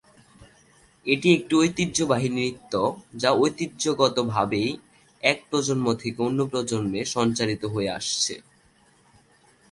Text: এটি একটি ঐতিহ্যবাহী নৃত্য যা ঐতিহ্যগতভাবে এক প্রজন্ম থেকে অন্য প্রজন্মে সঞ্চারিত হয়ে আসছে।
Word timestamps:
এটি 1.05 1.27
একটি 1.37 1.53
ঐতিহ্যবাহী 1.55 2.29
নৃত্য 2.29 2.73
যা 3.13 3.29
ঐতিহ্যগতভাবে 3.41 4.61
এক 5.23 5.37
প্রজন্ম 5.49 5.85
থেকে 6.01 6.19
অন্য 6.21 6.39
প্রজন্মে 6.51 7.01
সঞ্চারিত 7.15 7.63
হয়ে 7.73 7.89
আসছে। 7.99 8.33